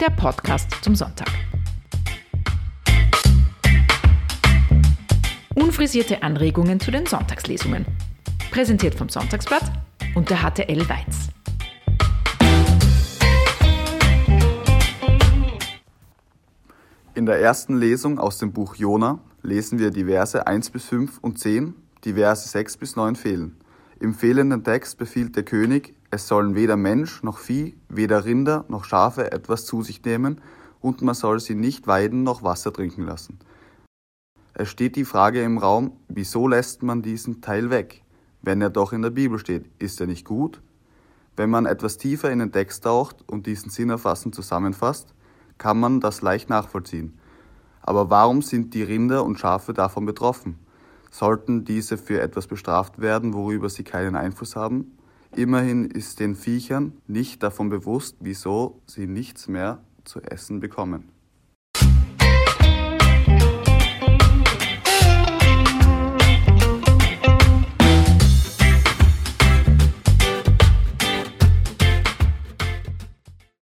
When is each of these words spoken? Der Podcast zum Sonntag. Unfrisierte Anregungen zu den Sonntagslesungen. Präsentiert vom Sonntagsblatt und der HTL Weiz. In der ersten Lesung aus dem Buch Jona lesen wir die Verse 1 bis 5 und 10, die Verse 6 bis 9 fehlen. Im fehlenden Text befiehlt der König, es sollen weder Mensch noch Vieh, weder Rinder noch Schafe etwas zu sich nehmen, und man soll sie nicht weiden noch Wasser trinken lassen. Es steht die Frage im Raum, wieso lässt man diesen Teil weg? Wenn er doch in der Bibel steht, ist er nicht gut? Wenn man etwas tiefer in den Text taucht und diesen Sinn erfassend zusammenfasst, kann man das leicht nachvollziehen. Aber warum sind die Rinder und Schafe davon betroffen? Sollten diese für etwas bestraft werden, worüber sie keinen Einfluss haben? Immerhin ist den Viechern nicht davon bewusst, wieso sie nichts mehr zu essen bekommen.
Der 0.00 0.10
Podcast 0.10 0.70
zum 0.82 0.94
Sonntag. 0.94 1.26
Unfrisierte 5.56 6.22
Anregungen 6.22 6.78
zu 6.78 6.92
den 6.92 7.04
Sonntagslesungen. 7.04 7.84
Präsentiert 8.52 8.94
vom 8.94 9.08
Sonntagsblatt 9.08 9.72
und 10.14 10.30
der 10.30 10.38
HTL 10.38 10.88
Weiz. 10.88 11.30
In 17.16 17.26
der 17.26 17.40
ersten 17.40 17.76
Lesung 17.76 18.20
aus 18.20 18.38
dem 18.38 18.52
Buch 18.52 18.76
Jona 18.76 19.18
lesen 19.42 19.80
wir 19.80 19.90
die 19.90 20.04
Verse 20.04 20.46
1 20.46 20.70
bis 20.70 20.84
5 20.84 21.18
und 21.18 21.40
10, 21.40 21.74
die 22.04 22.12
Verse 22.12 22.48
6 22.48 22.76
bis 22.76 22.94
9 22.94 23.16
fehlen. 23.16 23.56
Im 24.00 24.14
fehlenden 24.14 24.62
Text 24.62 24.96
befiehlt 24.96 25.34
der 25.34 25.42
König, 25.42 25.94
es 26.10 26.28
sollen 26.28 26.54
weder 26.54 26.76
Mensch 26.76 27.24
noch 27.24 27.38
Vieh, 27.38 27.76
weder 27.88 28.24
Rinder 28.24 28.64
noch 28.68 28.84
Schafe 28.84 29.32
etwas 29.32 29.66
zu 29.66 29.82
sich 29.82 30.04
nehmen, 30.04 30.40
und 30.80 31.02
man 31.02 31.16
soll 31.16 31.40
sie 31.40 31.56
nicht 31.56 31.88
weiden 31.88 32.22
noch 32.22 32.44
Wasser 32.44 32.72
trinken 32.72 33.02
lassen. 33.02 33.40
Es 34.54 34.68
steht 34.68 34.94
die 34.94 35.04
Frage 35.04 35.42
im 35.42 35.58
Raum, 35.58 35.92
wieso 36.08 36.46
lässt 36.46 36.84
man 36.84 37.02
diesen 37.02 37.40
Teil 37.40 37.70
weg? 37.70 38.04
Wenn 38.40 38.62
er 38.62 38.70
doch 38.70 38.92
in 38.92 39.02
der 39.02 39.10
Bibel 39.10 39.40
steht, 39.40 39.68
ist 39.80 40.00
er 40.00 40.06
nicht 40.06 40.24
gut? 40.24 40.62
Wenn 41.36 41.50
man 41.50 41.66
etwas 41.66 41.96
tiefer 41.96 42.30
in 42.30 42.38
den 42.38 42.52
Text 42.52 42.84
taucht 42.84 43.24
und 43.26 43.46
diesen 43.46 43.70
Sinn 43.70 43.90
erfassend 43.90 44.34
zusammenfasst, 44.34 45.12
kann 45.58 45.80
man 45.80 46.00
das 46.00 46.22
leicht 46.22 46.48
nachvollziehen. 46.48 47.18
Aber 47.82 48.10
warum 48.10 48.42
sind 48.42 48.74
die 48.74 48.84
Rinder 48.84 49.24
und 49.24 49.40
Schafe 49.40 49.72
davon 49.72 50.06
betroffen? 50.06 50.56
Sollten 51.10 51.64
diese 51.64 51.98
für 51.98 52.20
etwas 52.20 52.46
bestraft 52.46 53.00
werden, 53.00 53.34
worüber 53.34 53.68
sie 53.68 53.84
keinen 53.84 54.16
Einfluss 54.16 54.56
haben? 54.56 54.98
Immerhin 55.34 55.84
ist 55.84 56.20
den 56.20 56.34
Viechern 56.34 56.92
nicht 57.06 57.42
davon 57.42 57.68
bewusst, 57.68 58.16
wieso 58.20 58.80
sie 58.86 59.06
nichts 59.06 59.48
mehr 59.48 59.82
zu 60.04 60.20
essen 60.20 60.60
bekommen. 60.60 61.10